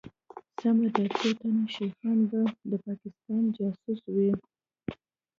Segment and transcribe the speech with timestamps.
[0.59, 4.31] سمه ده څوتنه شيخان به دپاکستان جاسوسان وي